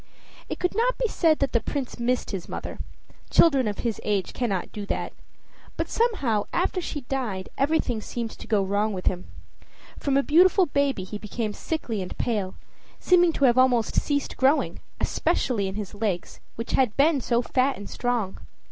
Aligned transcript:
It 0.49 0.57
could 0.57 0.75
not 0.75 0.97
be 0.97 1.07
said 1.07 1.37
that 1.37 1.51
the 1.51 1.59
Prince 1.59 1.99
missed 1.99 2.31
his 2.31 2.49
mother 2.49 2.79
children 3.29 3.67
of 3.67 3.77
his 3.85 4.01
age 4.03 4.33
cannot 4.33 4.71
do 4.71 4.83
that; 4.87 5.13
but 5.77 5.89
somehow 5.89 6.45
after 6.51 6.81
she 6.81 7.01
died 7.01 7.49
everything 7.55 8.01
seemed 8.01 8.31
to 8.31 8.47
go 8.47 8.63
wrong 8.63 8.93
with 8.93 9.05
him. 9.05 9.27
From 9.99 10.17
a 10.17 10.23
beautiful 10.23 10.65
baby 10.65 11.03
he 11.03 11.19
became 11.19 11.53
sickly 11.53 12.01
and 12.01 12.17
pale, 12.17 12.55
seeming 12.99 13.31
to 13.33 13.45
have 13.45 13.59
almost 13.59 13.95
ceased 14.01 14.37
growing, 14.37 14.79
especially 14.99 15.67
in 15.67 15.75
his 15.75 15.93
legs, 15.93 16.39
which 16.55 16.71
had 16.71 16.97
been 16.97 17.21
so 17.21 17.43
fat 17.43 17.77
and 17.77 17.87
strong. 17.87 18.39